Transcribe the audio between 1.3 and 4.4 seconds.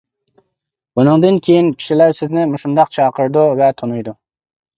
كېيىن كىشىلەر سىزنى مۇشۇنداق چاقىرىدۇ ۋە تونۇيدۇ.